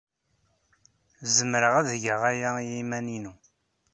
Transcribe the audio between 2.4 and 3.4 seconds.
i yiman-inu.